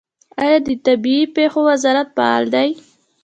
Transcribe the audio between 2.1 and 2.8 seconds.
فعال دی؟